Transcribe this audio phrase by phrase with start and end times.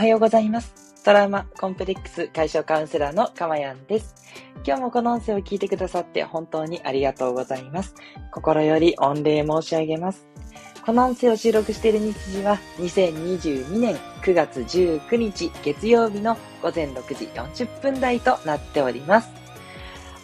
[0.00, 1.04] はようございます。
[1.04, 4.14] トラウマコンプレックス解消カウンセラーのかまやんです。
[4.66, 7.94] 今日もこの音声を聞いてくださって本当にありがとうございます。
[8.30, 10.26] 心より御礼申し上げます。
[10.86, 17.26] この音声を収録している日時は2022年9月19日月曜日の午前6時
[17.66, 19.39] 40分台となっております。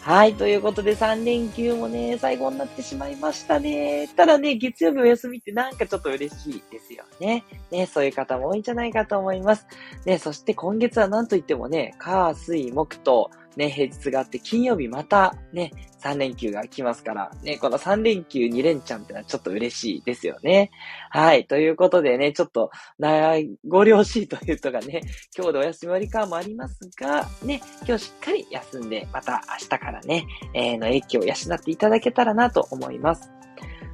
[0.06, 0.34] はい。
[0.34, 4.06] ということで3連休もね、最後になってしまいましたね。
[4.14, 7.42] ただね、月曜日お休みってなんかちょっと嬉しいですよね。
[7.72, 9.66] ね、そういう方も多いんじゃないかと思います。
[10.04, 20.70] ね、そして今月はなんといってもね、火、水、木と、ね、平日があって、金曜日またね、3連休が来ますから、ね、この3連休2連チャンってのはちょっと嬉しいですよね。
[21.10, 21.46] はい。
[21.46, 23.34] ということでね、ちょっと、な、
[23.66, 25.00] ご了承というとがね、
[25.36, 33.30] 今日でお休み割り感もありますが、ね、今日しっかり休んで、また明日からね、えーの影響を養っていただけたらなと思います。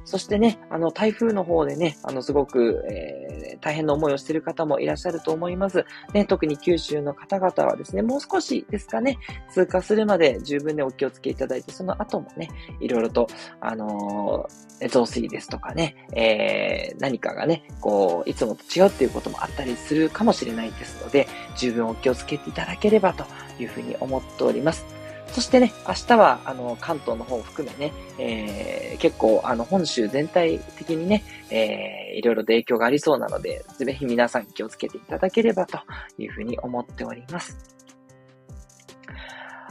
[0.05, 5.85] そしてね、あの、台風の方でね、あの、すごく、えー、大変な思いをしている方もいらっしゃると思います。
[6.13, 9.17] ね、特に九州の方々はですね、もう少しですかね、
[9.51, 13.27] 通過するまで十分ね、お気をつけいただいて、その後もね、いろいろと、
[13.61, 23.25] あのー増水ですとかね、えー、何かがね、こう、いつもと違うっていうこともあったりするかもしれないですので、十分お気をつけていただければと
[23.59, 24.85] いうふうに思っております。
[25.33, 35.79] そしてね、明日は、あの、関東の方を含めね、えー、結構、あの、本州全体的にね、えー、いろいろと影響がありそうなので、ぜひ皆さん気をつけていただければと
[36.19, 37.57] いうふうに思っております。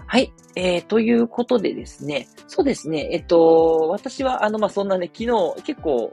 [0.09, 0.33] はい。
[0.57, 6.13] えー、ということでですね、そうですね、えっと、私は、あの、まあ、そんなね、昨日、結構、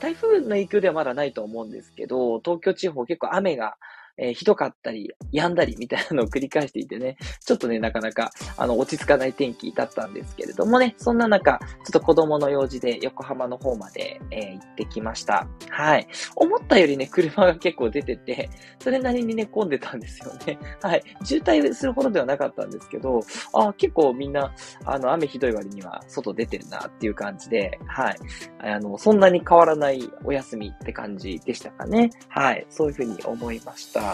[0.00, 3.76] 台風の影響ではまだないと思うんですけど、東京地方結構雨が、
[4.18, 15.46] えーひどかったり、止んだりみたいなのを繰り返していてね、ちょっとね、なかなか、あの、落ち着かない天気だったんですけれどもね、そんな中、ちょっと子供の用事で横浜の方まで、えー行ってきました。
[15.70, 16.06] はい。
[16.36, 20.58] 思ったよりね、車が結構出てて、それなりにね、混んでたんですよね。
[20.82, 21.02] はい。
[21.24, 23.20] 渋滞するほどではなかったんですけど、
[23.52, 24.52] あ結構みんな、
[24.84, 28.16] あの、雨ひどい割には外出てるなっていう感じで、はい。
[28.58, 32.10] あの、そんなに変わらないお休みって感じでしたかね。
[32.28, 32.66] はい。
[32.70, 34.05] そういうふうに思いました。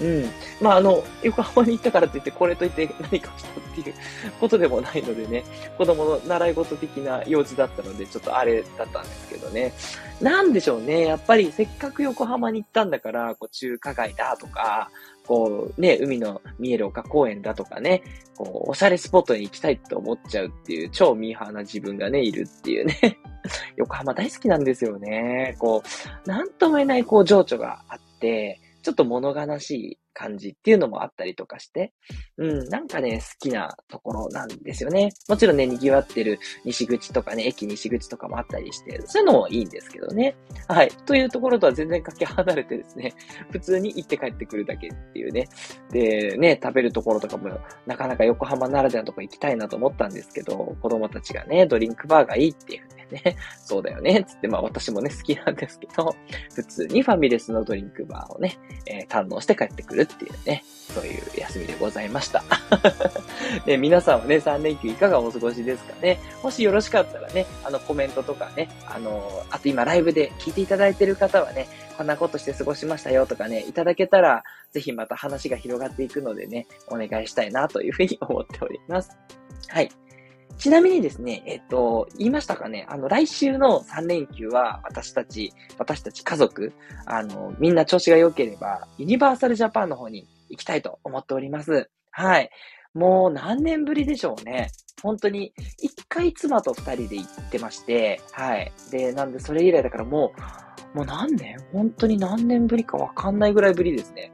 [0.00, 0.30] うん。
[0.60, 3.94] まあ、あの、横浜に行ったからといって、これといって何かをしたっていう
[4.40, 5.44] ことでもないのでね、
[5.76, 9.72] 子供の習い事的な用事だったので、ちょっとあれだったんですけどね。
[10.20, 11.06] なんでしょうね。
[11.06, 14.90] やっぱりせっかく横浜に行ったんだから、こう中華街だとか、
[15.26, 18.02] こうね、海の見える丘公園だとかね、
[18.36, 23.18] こう、おしゃれスポットに行きたいって思っちゃうっていう超ミーハーな自分がね、いるっていうね。
[23.76, 25.56] 横浜大好きなんですよね。
[25.58, 25.82] こ
[26.26, 31.92] う、なんとも言えないこう情緒があって、ちょっと物悲しい感じっていうのもあったりとかして、
[32.36, 35.10] うん、なんかね、好きなところなんですよね。
[35.28, 40.36] もちろんね、賑わってる西口とかね、駅西口とかもあったりして、そういうのもいいんですけどね。
[40.68, 40.90] はい。
[41.06, 43.14] というところとは全然かけ離れてですね、
[43.50, 45.48] 普通に行って帰ってくるだけっていうね。
[45.90, 47.48] で、ね、食べるところとかも、
[47.86, 56.14] なかなか横浜ならではのとこ行きたいなと思ったんですけど、子供たちがね、ドリンクバーがいいっていうんでね、 そうだよね、つって、まあ私もね、好きなんですけど、
[56.54, 60.62] 普通にファミレスのドリンクバーをね、えー堪能して帰ってくるっていうね、
[60.94, 62.44] そういう休みでございました。
[63.66, 66.20] ね、皆さんはね、3連休いかがお過ごしですかね？
[66.42, 71.66] もしよろしかったらね、あのコメントとかね、あの、あと今ライブで聞いていただいてる方はね、
[71.96, 74.42] こんなことして過ごしましたよとかね、いただけたら、
[74.72, 79.10] ぜひまた話が広がっていくのでね、お願いしたいなというふうに思っております。
[79.68, 79.90] はい。
[80.60, 86.74] ちなみにですね、えっと、言いましたかね、あの、来週の3連休は、私たち、私たち家族、
[87.06, 91.88] あの、みんな調子が良ければ、ユニバーサルジャパンの方に行きたいと思っております。
[92.10, 92.50] はい。
[92.92, 94.70] もう何年ぶりでしょうね。
[95.02, 98.70] 本当に、一回妻と二人で行ってまして、はい。
[98.90, 100.34] で、なんでそれ以来だからも
[100.94, 101.56] う、もう何年？
[101.72, 104.30] 本当に何年ぶりかわかんないぐらいぶりですね。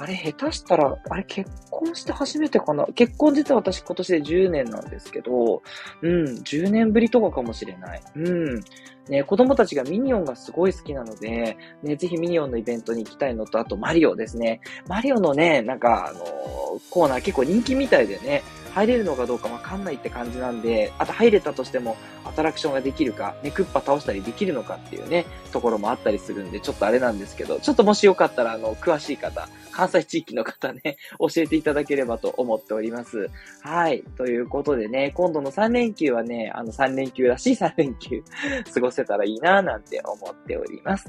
[0.00, 2.86] あれ、下手したら、あれ、結婚して初めてかな？
[2.94, 5.62] 結婚実は私今年で10年なんですけど、
[6.02, 8.00] うん、10年ぶりとかかもしれない。
[8.14, 8.60] うん。
[9.08, 14.60] ね、子供たちがミニオンがすごい好きなので、ね、ぜひミニオンのイベントに行きたいのと、あとマリオですね。
[14.86, 16.20] マリオのね、なんか、あの
[16.90, 18.42] コーナー結構人気みたいでね、
[18.74, 33.30] 入れるのかどうかわかんないって感じなんで、あと入れたとしてもアトラクションができるか、ね、クッパ倒したりできるのかっていうね、ところもあったりするんで、ちょっとあれなんですけど、ちょっともしよかったら、あの、詳しい方、関西地域の方ね、 教えていただければと思っております。
[33.62, 34.02] はい。
[34.16, 38.22] ということでね、今度の3連休はね、あの3連休らしい3連休
[38.74, 41.08] 過ごせたらいいななんて思っております。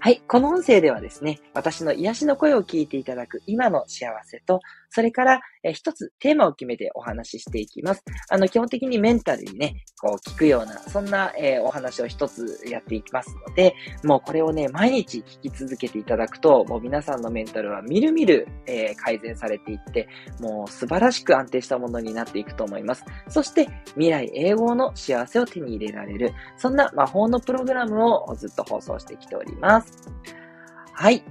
[0.00, 0.22] はい。
[0.28, 4.60] この音声ではですね、私の癒しの声を聞いていただく今の幸せと、
[4.90, 8.02] それから、え一つテーマを決めてお話ししていきます。
[8.30, 13.74] あの、基本的にメンタルにね、こう聞くような、そんな、えー、お話を一つやっていきますので、
[14.04, 20.08] もうこれをね、毎日聞き続けていただくと、もう皆さんのメンタルはみるみる、えー、改善されていって、
[20.40, 23.04] もう素晴らしく安定したものになっていくと思います。
[23.28, 29.92] そして、未来永劫の幸せを手に入れられる、そんな魔法のプログラムをずっと放送してきております。
[30.94, 31.22] はい。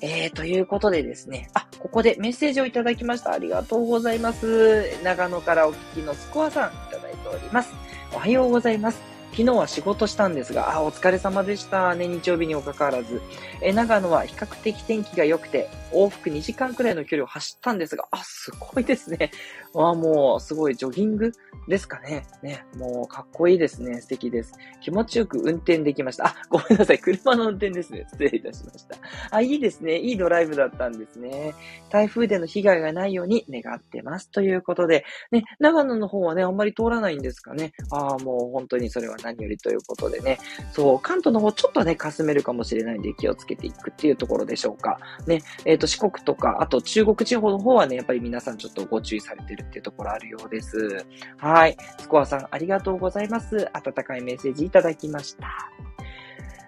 [0.00, 1.48] えー、ということでですね。
[1.54, 3.32] あ、ここでメッセージをいただきました。
[3.32, 4.88] ありがとうございます。
[5.04, 7.74] 長野からお聞きのスコアさんいただいております。
[8.14, 9.02] おはようございます。
[9.32, 13.20] 昨日は仕事したんですが、あ、お疲れ様でしたね、日曜日にもかかわらず。
[13.60, 19.30] え、長野は比較的天気が良くて、往復2時間くらいの距離を走ったんですが、あ、すごいですね。
[19.74, 21.32] あ、もう、すごい、ジョギング
[21.68, 22.26] ですかね。
[22.42, 24.00] ね、もう、かっこいいですね。
[24.00, 24.52] 素敵です。
[24.80, 26.26] 気持ちよく運転できました。
[26.26, 26.98] あ、ごめんなさい。
[26.98, 28.06] 車の運転ですね。
[28.10, 28.96] 失礼いたしました。
[29.30, 29.98] あ、いいですね。
[29.98, 31.54] いいドライブだったんですね。
[31.90, 34.30] 台風での被害がないように願ってます。
[34.30, 37.72] ということで、ね、長野の方はね、あんまり通らないんですかね。
[37.90, 40.38] ああ、もう本当にそれは何よりということでね、
[40.72, 44.98] そう、関東の方ちょっとね、霞めるかもしれないんで気をつけていくっていうところでしょうか。
[45.26, 51.04] ね、えっ、ー、と、四国とか、あと中国地方の方はね、やっぱり皆さんちょっとご注意されてるっていうところあるようです。
[51.38, 51.76] はい。
[51.98, 53.68] スコアさん、ありがとうございます。
[53.72, 55.48] 温かいメッセージいただきました。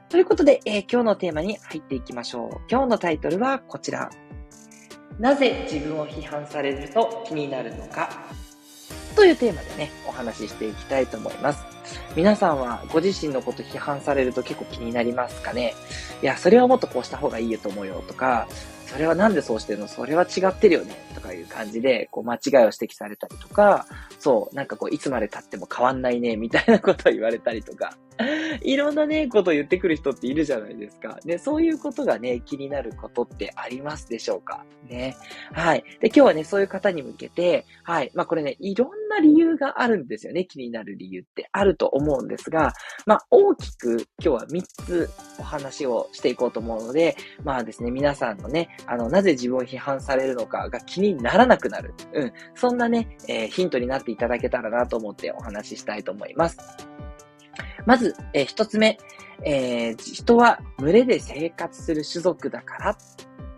[0.09, 2.61] ということで、えー、今日のテーマに入っていきましょう。
[2.71, 4.11] 今日のタイトルはこちら。
[5.19, 8.11] なぜ自分を批判されると気になるのか
[9.17, 11.65] というテーマでね、お話ししていきたいと思います。
[12.15, 15.75] 皆さんはご自身のこと批判されると結構気になりますかね？
[16.23, 18.47] いや、それはもっとこうした方がいいよと思うよとか、
[18.87, 19.89] それはなんでそうしてるの？
[19.89, 23.87] それは違ってるよねとかいう感じで、こう間違いを指摘されたりとか、
[24.19, 27.97] そう、なんかこういつまで経っても変わんないねみたいなことを言われたりとか、
[28.63, 31.19] いろんなね、こと言ってくる人っているじゃないですか。
[31.25, 34.65] で、そういうことがね、気になることってありますでしょうか？
[34.89, 35.17] ね。
[35.53, 35.85] はい。
[36.01, 38.11] で、今日はね、そういう方に向けて、はい。
[38.15, 40.45] まあこれね、いろんな理由があるんですよね。
[40.47, 42.73] 気になる理由ってあると思うんですが、
[43.05, 51.95] まあ大きく今日は3つお話をしていこうと思うので、まあですね、皆さんのね、あの、なぜ自分を批判されるのかが気にならなくなる。
[52.15, 52.33] うん。
[52.55, 56.59] そんなね、えー、ヒントになっていただけたらなと思ってお話ししたいと思います。
[57.87, 58.99] まず、えー、一つ目、
[59.43, 62.97] えー、人は群れで生活する種族だからっ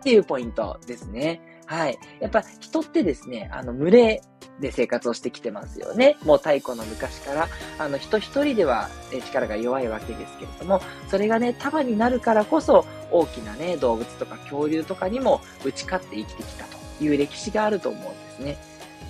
[0.03, 1.41] ていうポイントですね。
[1.65, 1.99] はい。
[2.19, 4.21] やっぱ人ってですね、あの、群れ
[4.59, 6.17] で生活をしてきてますよね。
[6.23, 7.47] もう太古の昔から、
[7.77, 8.89] あの、人一人では
[9.27, 18.57] 力が弱いわけですけれども、それがね、束になるからこそ、大きなね、動物とか恐竜とかにも打ち勝って生きてきたという歴史があると思うんですね。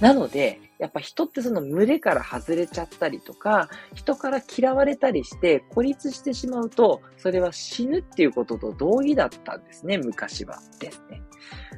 [0.02, 11.22] なので、やっぱ人ってその群れから外れちゃったりとか、人から嫌われたりして孤立してしまうと、それは死ぬっていうことと同意だったんですね、昔はですね。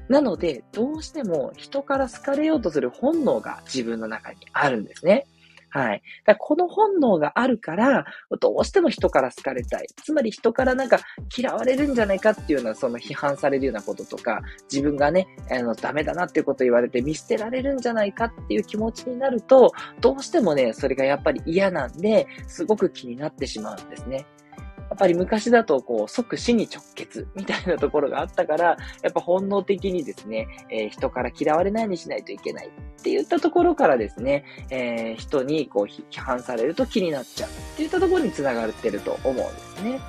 [0.08, 5.26] なので、どうしても人から好かれようとする本能が自分の中にあるんですね。
[5.72, 6.02] はい。
[6.26, 8.06] だこの本能があるから、
[8.40, 9.88] どうしても人から好かれたい。
[10.04, 11.00] つまり人からなんか
[11.36, 19.72] 嫌われるんじゃないかっていうような、その批判されるようなこととか、自分がね、あの、ダメだなっていうことを言われて見捨てられるんじゃないかっていう気持ちになると、
[20.02, 24.26] どうしてもね、それがやっぱり嫌なんで、すごく気になってしまうんですね。
[24.92, 40.02] やっぱり昔だと、こう、即死に直結みたいなところがあったから、やっぱ本能的にですね、えー、人から嫌われないようにしないといけないって言ったところからですね、えー、人にこう批判されると気になっちゃうって言ったところに繋がってると思うんですね。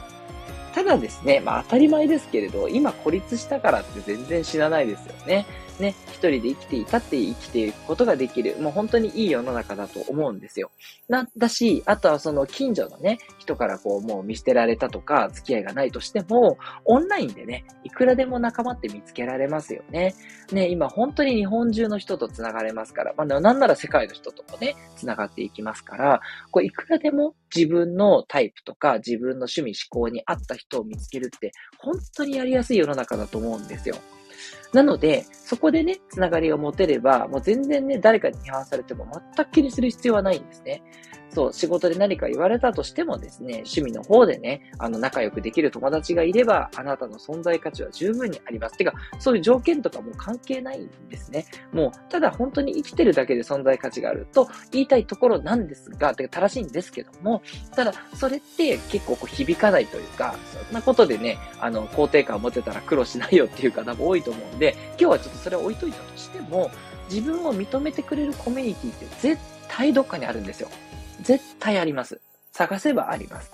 [0.75, 5.47] ただですね、まあ当たり前ですけれど、今孤立したからって全然死なないですよね。
[5.81, 10.71] ね、一人で生きていたって生きていくことができる、もう本当にいい世の中だと思うんですよ。
[11.09, 20.15] な、だし、あとはその近所のね、人からこうもう見捨てられたとか、付き合いがないとしても、オンラインでね、いくらでも仲間って見つけられますよね。
[20.53, 33.97] ね、今本当に日本中の人と繋がれますから、まあなんなら世界の人ともね、繋がっていきますから、こういくらでも自分のタイプとか自分の趣味思考に合った人を見つけるって、本当にやりやすい世の中だと思うんですよ。
[34.73, 40.83] なので、そこでね、つながりを持てれば、もう全然ね、誰かに批判されても全く気にする必要はないんですね。
[41.35, 48.77] そう、仕事で何か言われたとしてもですね、趣味の方でね、あの、仲良くできる友達がいれば、あなたの存在価値は十分にあります。
[48.77, 51.47] てか、そういう条件とかも関係ないんですね。
[51.73, 57.43] もう、ただ本当に生きてるだけで存在価値があると言いたいところなんですが、てか正しいんですけども、
[57.75, 60.37] ただ、それって結構こう響かないというか、
[60.67, 66.71] そんなことでね、あの、肯定感を持てたら苦労しないよっていう方も多いと思うんで、今日はちょっとそれを置いといたとしても、
[67.09, 70.69] 自分を認めてくれるコミュニティって絶対どっかにあるんですよ。
[71.23, 72.21] 絶対あります。
[72.53, 73.51] 探せばあります。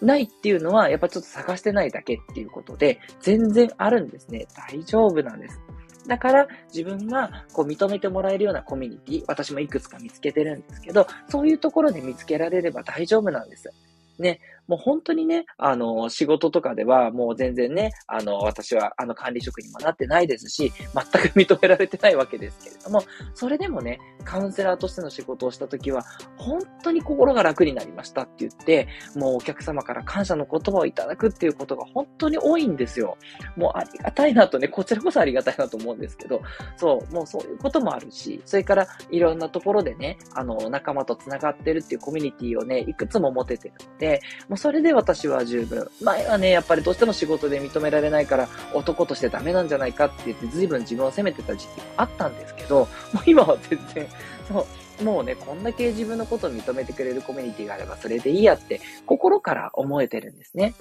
[0.00, 4.46] ないっていうのは、やっぱちょっと探してないだけっていうことで、全然あるんですね。
[4.54, 5.60] 大丈夫なんです。
[6.06, 13.70] だから自分がこう認めてもらえるようなコミュニティ、私もいくつか見つけてるんですけど、そういうところで見つけられれば大丈夫なんです。
[14.18, 23.02] ね、もう本当にね、あの、仕事とかではもう全然ね、あの、私はあの管理職にもなってないですし、全く認められてないわけですけれども、
[23.34, 26.04] それでもね、カウンセラーとしての仕事をしたときは、
[26.36, 33.16] 本当に心が楽になりましたって言って、もうお客様から感謝の言葉をいただくっていうことが本当に多いんですよ。
[33.56, 36.42] もうありがたいなとね、こちらこそありがたいなと思うんですけど、
[36.76, 45.90] そう、もうそういうこともあるし、それからいろんなところでね、あの、仲間と繋がってるっていうコミュニティをね、いくつも持ててるので、もそれで私は十分。
[46.02, 52.80] 前はね、やっぱりどうしても仕事で認められないから男としてダメなんじゃないかって言って随分自分を責めてた時期もあったんですけど、
[53.12, 54.06] もう今は全然、
[54.48, 54.66] そ
[55.00, 60.74] う、もうね、こんだけ自分のことを認めてくれるコミュニティがあればそれでいいやって心から思えてるんですね。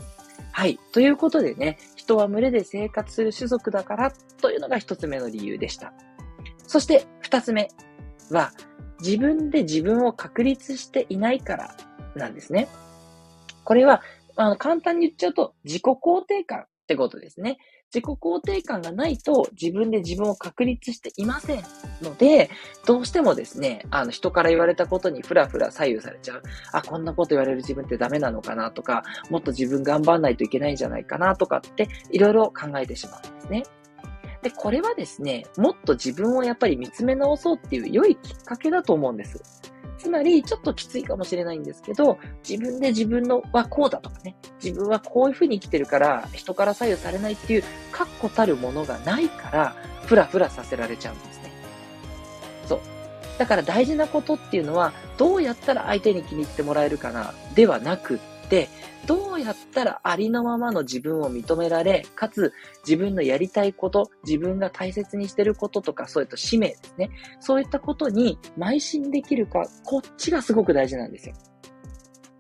[0.52, 0.80] はい。
[0.92, 5.94] ということでね、人は群れで生活する種族だからというのが一つ目の理由でした。
[6.66, 7.70] そして二つ目
[8.32, 8.52] は、
[9.00, 11.76] 自分で自分を確立していないから
[12.16, 12.68] なんですね。
[13.68, 14.02] これは、
[14.38, 17.58] あの、簡単に言っちゃうと、自己肯定感ってことですね。
[17.94, 21.64] 自己肯定感がないと自分で自分を確立していません
[22.02, 22.50] ので、
[22.86, 26.44] どうしてもですね、あの人から言われたことにふらふら左右されちゃう。
[26.72, 33.64] あ、こんなこと言われる自分ってダメなのかなとか、もっと自分頑張んないといけないんじゃないかなとかっていろいろ考えてしまうんですね。
[34.44, 39.42] で、これはですね、もっと自分をやっぱり見つめ直そうっていう良いきっかけだと思うんです。
[39.98, 49.76] つまり、ちょっときついかもしれないんですけど、自分で自分のはこうだとかね、自分はこういうふうに生きてるから、人から左右されないっていう、確固たるものがないから、
[50.06, 51.52] ふらふらさせられちゃうんですね。
[52.68, 52.80] そう。
[53.38, 58.20] だから大事なことっていうのは、どうやったら相手に気に入ってもらえるかな、ではなく、
[59.06, 62.54] どうやったらありのままの自分を認められ、かつ
[62.86, 67.10] 自分のやりたいこと、自分が大切にしてることとか、そういった使命ですね。
[67.40, 71.36] そういったことに邁進できるか、こっちがすごく大事なんですよ。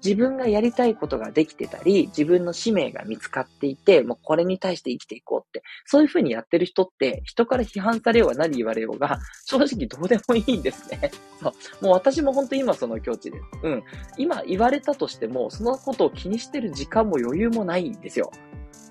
[0.03, 11.11] 自分がやりたいことができてたり、自分の使命が見つかっていて、もうこれに対して生きていこうって、そういうふうにやってる人って、人から批判されようが何言われようが、 正直どうでもいいんですね。
[11.41, 11.83] そう。
[11.83, 13.43] もう私も本当今その境地です。
[13.63, 13.83] うん。
[14.17, 18.31] 今言われたとしても、そのことを気にしてる時間も余裕もないんですよ。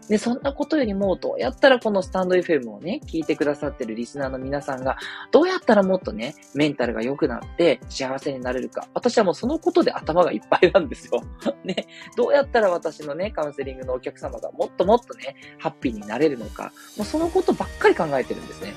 [0.09, 4.97] で、そんなことよりも、どうやったらこのスタンド FM をね、聞いてくださってるリスナーの皆さんが、
[5.33, 8.89] どうやったらもっとね、メンタルが良くなって幸せになれるか。
[8.95, 11.23] 私はもうそのことで頭がいっぱいなんですよ。
[11.65, 11.87] ね、
[12.17, 16.73] どうやったら私のね、カウンセリングのお客様がもっともっとね、ハッピーになれるのか。
[16.97, 18.75] もうそのことばっかり考えてるんですね。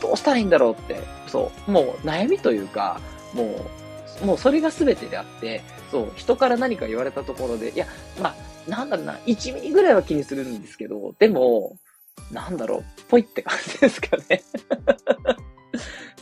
[0.00, 1.00] どうしたらいいんだろうって。
[1.28, 1.70] そう。
[1.70, 3.00] もう悩みというか、
[3.34, 3.60] も
[4.22, 7.86] う、もうそれが全てであって、そう、人から何か言われたところで、いや、
[8.20, 11.76] まあ、なんだろうな、1ミリぐらいは気にするんですけど、でも、
[12.30, 14.42] なんだろう、ぽいって感じですかね。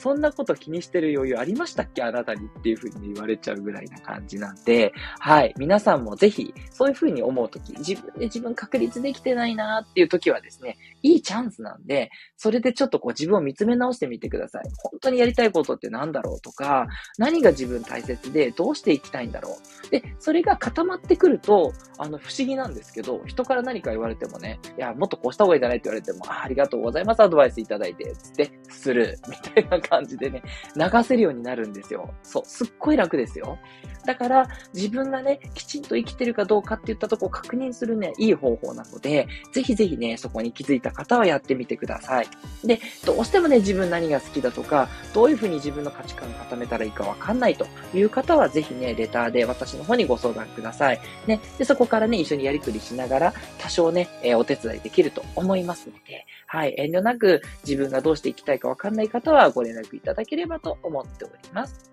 [0.00, 2.02] そんなこと気にしてる余裕ありましたっけ？
[2.02, 5.52] あなたにっていうふうに言われちゃうぐらいな感じなんで、はい。
[5.58, 14.62] 皆さんもぜひ、そういうふうに思うとき、自分で自分確立できてないなっていうときはですね、いいチャンスなんで、それでちょっとこう自分を見つめ直してみてください。
[14.78, 16.86] 本当にやりたいことって何だろうとか、
[17.18, 19.90] 何が自分大切でどうしていきたいんだろう。
[19.90, 30.42] で、それが固まってくると、あの、不思議なんですけど、人から何か言われてもね、いや、もっとこうした方がいいんじゃないって言われても、あありがとうございます、アドバイスいただいて、つって、する、みたいな感じでね、
[30.74, 32.10] 流せるようになるんですよ。
[32.22, 33.58] そう、すっごい楽ですよ。
[34.06, 42.26] だから、自分がね、きちんと生きてるかどうかって言ったとこを確認するね、いい方法なので、ぜひぜひね、そこに気づいた方はやってみてください。
[42.64, 51.00] で、どうしてもね、自分何が好きだとか、どういうふうに自分の価値観を固めたらいいかわかんないという方は、ぜひね、レターで私の方にご相談ください。
[51.26, 61.90] ね、で、そこからね、一緒にやりくりしながら、多少ね、えー、お手伝いできると思いますので、はい、遠慮なく自分がどうしていきたいかわかんない方はご連絡いただければと思っております。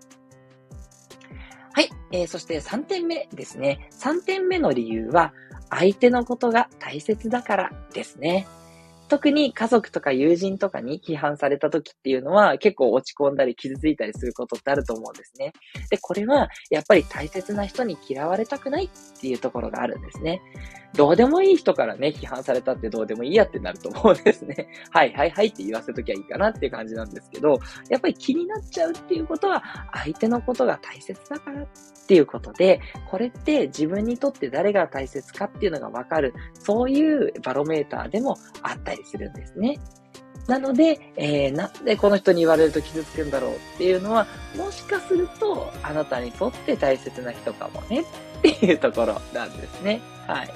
[1.74, 3.90] はい、えー、そして3点目ですね。
[3.92, 5.34] 3点目の理由は、
[5.70, 8.48] 相手のことが大切だからですね。
[9.08, 15.54] 特に家族とか友人とかに批判された時っていうのは結構落ち込んだり傷ついたりすることってあると思うんですね。
[15.90, 20.42] で、これはやっぱり大切な人に嫌われたくないっていうところがあるんですね。
[20.94, 24.68] どうでもいい人からね、批判されたってどうでもいいやってなると思うんですね。
[24.92, 27.60] はいはいはいって言わせときゃいいかなっていう感じなんですけど、
[27.90, 31.68] やっぱり気になっちゃうっていうことは相手のことが大切だからっ
[32.08, 39.80] ていうことで、これって自分にとって誰が大切かっていうのがわかる、そういうバロメーターでもあったりするんですね。
[40.48, 50.02] なので、えー、なんでこの人に言われると傷つくんだろうっていうのは、もしかすると、あなたにとって大切な人かもねっていうところなんですね。
[50.26, 50.54] はい。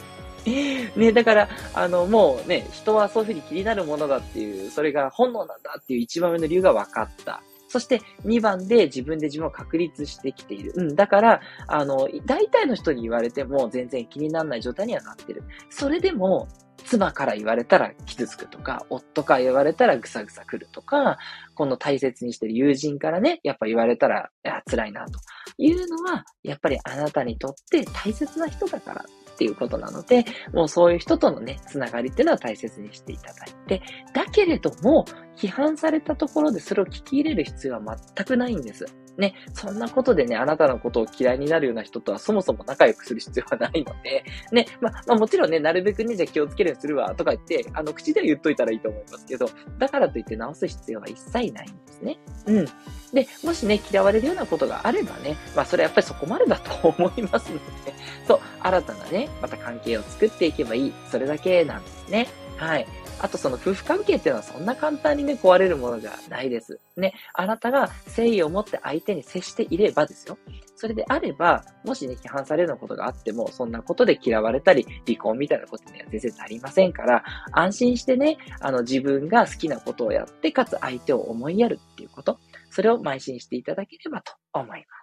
[0.98, 7.42] ね、だから、あの、もうね、人はそういうふうに気になるものだっていう、それが本能なんだっていう一番目の理由が分かった。
[7.68, 10.74] そして2番で自分で自分を確立してきている。
[10.76, 15.44] うん、だから、あの、大体の人に言われても全然気にならない状態にはなってる。
[15.70, 16.50] それでも、
[16.84, 21.18] 妻から言われたら傷つくとか、夫から言われたらぐさぐさ来るとか、
[21.56, 25.20] この大切にしてる友人からね、やっぱ言われたら、いや、辛いなと
[25.58, 33.82] いうのは、やっぱりあなたにとって大切な人だからっていうことなので、もうそういう人とのね、つながりっていうのは大切にしていただいて、
[34.14, 38.86] だけれども、批判されたところでそれを聞き入れる必要は全くないんです。
[39.22, 49.48] ね、そんなことでね、あなたのことを嫌いになるような人とはそもそも仲良くする必要はないので、 ね、まあ、まあ、もちろんね、なるべくね、じゃ気をつけるようにするわ、とか言って、あの、口では言っといたらいいと思いますけど、
[49.78, 51.54] だからといって直す必要は一切ないんで
[51.88, 52.18] すね。
[52.48, 52.66] うん。
[53.14, 57.94] で、もしね、嫌われるようなことがあればね、まあ、それはやっぱりそこまでだと思いますので、
[58.28, 62.28] そう、新たなね、また関係を作っていけばいい、それだけなんですね。
[62.58, 62.88] はい。
[63.22, 66.80] あとその夫婦関係っていうのはそんな簡単にね、壊れるものじゃないです。
[66.98, 67.14] ね。
[67.34, 70.38] あなたが誠意を持って相手に接していればですよ。
[70.76, 82.40] それであれば、もしね、批判されるようなことがあっても、そんなことで嫌われたり、離婚みたいなことには全然なりませんから、安心してね、あの、自分が好きなことをやって、かつ相手を思いやるっていうこと、
[82.72, 85.01] それを邁進していただければと思います。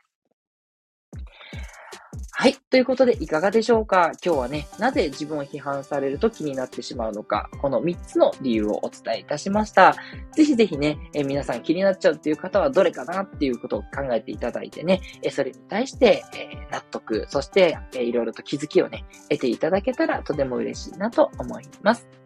[2.40, 2.54] はい。
[2.70, 4.12] ということで、いかがでしょうか？
[4.24, 9.96] 今日はね、なぜ自分を批判されると気になってしまうのか、この3つの理由をお伝えいたしました。
[10.36, 22.17] ぜひぜひね、え皆さん気になっちゃうっていう方はどれかなっていうことを考えていただいてね、えそれに対して、え納得、そして、えいろいろと気づきをね、得ていただけたらとても嬉しいなと思います。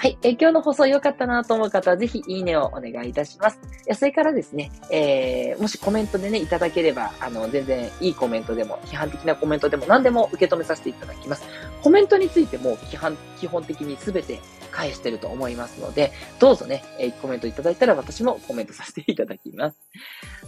[0.00, 0.16] はい。
[0.22, 3.58] え今日の放送良かったなと思う方は、ぜひいいねをお願いいたします。
[3.94, 11.42] それからですね、えー、もしコメントでね、いただければ、あの、全然いいコメントでも、批判的なコメントでも何でも受け止めさせていただきます。
[11.82, 14.38] コメントについても、批判、基本的に全て
[14.70, 19.78] 返してると思いますので、どうぞね、え、コメントいただいたら私もコメントさせていただきます。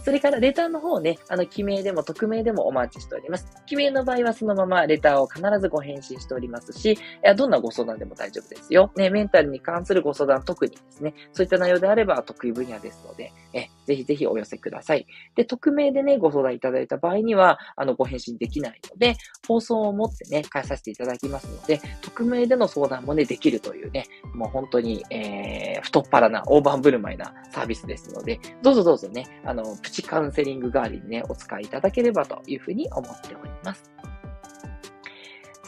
[0.05, 3.47] それから、レターの方ね、あの、記名でも匿名でもお待ちしております。
[3.65, 8.91] 記名の場合はそのままレターを必ずご返信しておりますしや、どんなご相談でも大丈夫ですよ。
[8.95, 15.05] ね、メンタルに関するご相談特にですね、そういった内容であれば得意分野ですので、え、ぜひぜひお寄せください。
[15.35, 19.15] で、匿名でね、ご相談いただいた場合には、あの、ご返信できないので、
[19.47, 34.10] 放送をもってね、返させていただきますので、匿名での相談もね、できるというね、もう本当に、えー、太っ腹な、大盤振る舞いなサービスですので、どうぞどうぞね、あの、プチカウンセリング代わりにね、お使いいただければというふうに思っております。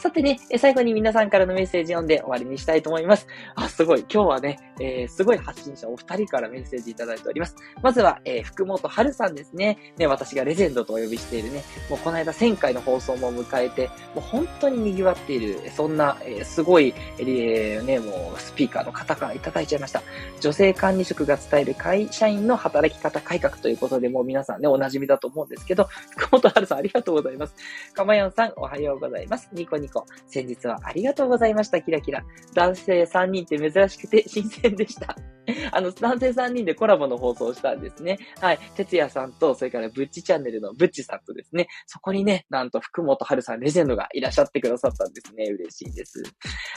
[0.04, 3.26] さてね、最後に皆さんからのメッセージ読んで終わりにしたいと思います。
[3.54, 4.00] あ、すごい。
[4.00, 7.56] 今日はね、えー、すごい発信者お二人からメッセージいただいております。
[7.80, 9.78] まずは、えー、福本春さんですね。
[9.96, 20.02] ね、私がレジェンドとお呼びしているね、もうこの間1000回の放送も迎えて、もう本当に賑わっている、そんな、えー、すごい、えー、ね、もうスピーカーの方からいただいちゃいました。
[20.38, 27.54] 女性管理職が伝える会社員の働き方改革ということで、もう皆さんね、お馴染みだと思うんですけど、福本春さんありがとうございます。
[27.94, 29.48] かまやんさん、おはようございます。
[29.50, 29.93] ニコニコ。
[30.26, 31.80] 先日はありがとうございました。
[31.80, 32.24] キラキラ。
[32.54, 35.16] 男性3人って珍しくて新鮮でした。
[35.72, 38.18] あの、男性3人でコラボの放送をしたんですね。
[38.40, 38.58] はい。
[38.76, 45.44] 哲也さんと、それからブッチチャンネルのブッチさんとですね、そこにね、なんと福本春さんレジェンドがいらっしゃってくださったんですね。
[45.44, 46.22] 嬉しいです。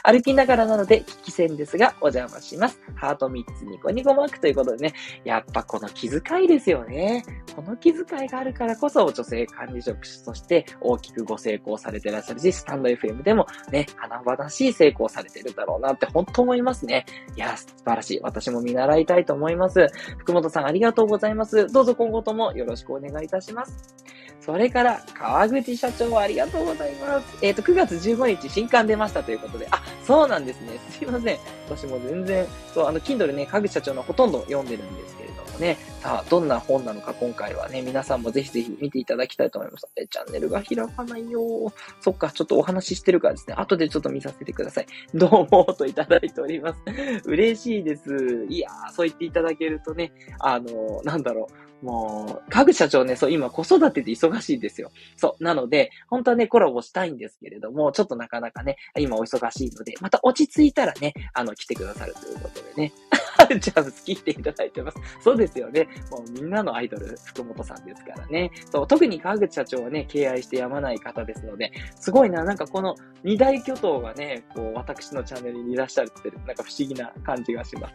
[0.04, 2.80] 歩きながらなので、聞き戦ですが、お邪魔します。
[2.96, 7.24] ハート3つニコニコマークということでね、やっぱこの気遣いですよね。
[7.56, 17.06] この気遣いがあるからこそ、女性管理職として大きくご成功されてらっしゃるし、スタンド FM でもね、華々しい成功されてるだろうなって本当思いますね。
[17.36, 18.20] いや、素晴らしい。
[18.22, 19.88] 私も見習いたいと思います。
[20.18, 21.68] 福本さんありがとうございます。
[21.72, 23.96] どうぞ今後ともよろしくお願いいたします。
[24.48, 27.38] それから、川口社長ありがとうございます。
[27.42, 30.80] えっ、ー、と、9月15日新刊出ましたということで、あ、そうなんですね。
[30.90, 31.38] すいません。
[31.70, 35.78] 私も全然、そう、あの、Kindle ね、川口社長のほとんど読んでるんですけれどね。
[36.02, 39.88] さあ、どんな本なのか今回はね、皆さんもぜひぜひ見ていただきたいと思います。
[39.96, 43.56] え、チャンネルが開かないよそっか、ちょっとお話ししてるからですね。
[43.58, 44.88] 後でちょっと見させてください。
[45.14, 46.80] どうもといただいております。
[47.26, 48.46] 嬉しいです。
[48.50, 51.68] いやー、そう言っていただけるとね、あのなんだろう。
[51.82, 54.92] もう、かぐ社長ね、そう、今子育てで忙しいんですよ。
[55.16, 55.44] そう。
[55.44, 62.94] なので、本当はね、コラボしたいんですけれども、ちょっとなかなかね、今お忙しいので、また落ち着いたらね、あの、来てくださるということでね。
[63.60, 64.98] ちゃん好きっていただいてます。
[65.22, 65.88] そうですよね。
[66.12, 68.52] もうみんなのアイドル、福本さんですからね。
[68.72, 77.94] そう、特に川口社長はね、敬愛してやまない方ですので、すごいな、なんかこの二大巨頭がね、こう、私のチャンネルにいらっしゃるってる、なんか不思議な感じがします。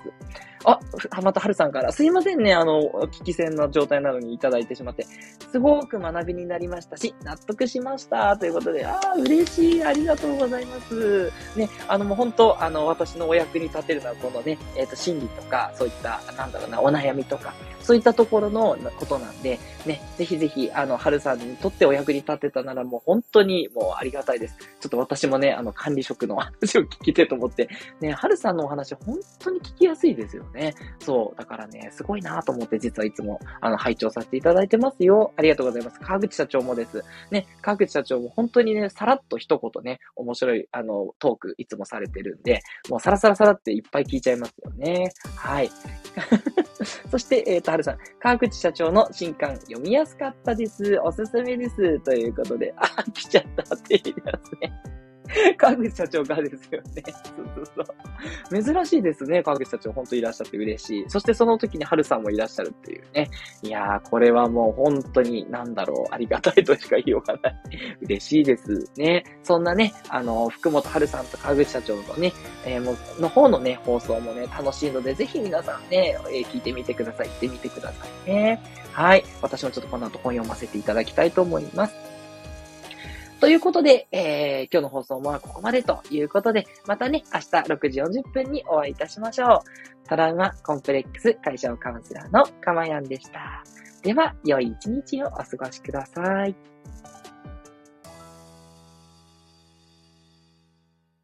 [0.65, 0.79] あ、
[1.23, 5.07] またはるさんから、すいませんね、あの、聞き戦の状態なのにいただいてしまって、
[5.51, 8.37] すごく学びになりましたし、納得しました。
[8.37, 9.85] ということで、ああ、嬉しい。
[9.85, 11.31] ありがとうございます。
[11.57, 24.57] ね、あの、もう本当、あの、私のお役に立てるのは、このね、えっ、ー、と、心理ととか、そういった、なんだろうな、お悩みとか、そういったところのことなんで、ね、ぜひぜひ、あの、春さんにとってお役に立てたならもう本当にもうありがたいです。
[24.81, 27.69] ちょっと私もね、あの、管理職の話を聞きてと思って、
[28.01, 30.75] ね、春さんのお話本当に聞きやすいですよね。
[31.01, 31.39] そう。
[31.39, 35.33] だからね、すごいなと思って実はいつも、あの、拝聴させていただいてますよ。
[35.37, 36.01] ありがとうございます。
[36.01, 37.03] 川口社長もです。
[37.31, 45.11] ね、川口社長も本当にね、さらっと一言ね、面白い、あの、トークいつもされてるんで、もうサラサラサラっていっぱい聞いちゃいますよね。
[45.37, 45.71] はい。
[47.11, 50.99] そして、えっ、ー、と、はるさん、川口社長の新刊読みやすかったです。
[51.03, 51.99] おすすめです。
[52.01, 54.73] ということで、あ、来ちゃったって言いますね。
[55.57, 57.03] 川口社長からですよね。
[57.37, 58.63] そうそうそう。
[58.63, 59.43] 珍しいですね。
[59.43, 61.05] 川口社長、本当いらっしゃって嬉しい。
[61.09, 63.29] そしてその時に春さんもいらっしゃるっていうね。
[63.63, 67.57] いやー、これはもう本当に、なんだろう、ありがたいとしか言いようがない。
[68.03, 69.25] 嬉しいですね。
[69.43, 72.33] そんなね、あの、福本春さんと川口社長のね、
[72.67, 77.29] えー、もの方のね、放送もね、楽しいので、ぜひ皆さんね、えー、聞いてみてください。
[77.29, 78.63] 行ってみてくださいね。
[78.93, 79.25] はい。
[79.41, 82.12] 私もちょっとこの後本読ませていただきたいと思います。
[83.43, 89.65] ということで、えー、今日の放送はここまでということで、またね、明日6時40分にお会いいたしましょ
[90.05, 90.09] う。
[90.09, 93.65] トラウマコンプレックス解消カウンセラーのかまやんでした。
[94.03, 96.72] では、良い一日をお過ごしください。